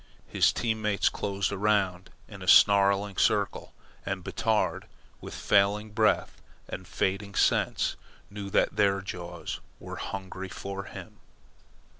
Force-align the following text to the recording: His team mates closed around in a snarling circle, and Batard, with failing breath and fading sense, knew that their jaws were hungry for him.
His 0.27 0.51
team 0.51 0.81
mates 0.81 1.09
closed 1.09 1.51
around 1.51 2.09
in 2.27 2.41
a 2.41 2.47
snarling 2.47 3.17
circle, 3.17 3.71
and 4.03 4.23
Batard, 4.23 4.87
with 5.19 5.35
failing 5.35 5.91
breath 5.91 6.41
and 6.67 6.87
fading 6.87 7.35
sense, 7.35 7.95
knew 8.31 8.49
that 8.49 8.75
their 8.77 9.01
jaws 9.01 9.59
were 9.79 9.97
hungry 9.97 10.49
for 10.49 10.85
him. 10.85 11.19